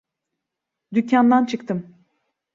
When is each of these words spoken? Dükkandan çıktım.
Dükkandan 0.93 1.45
çıktım. 1.45 1.95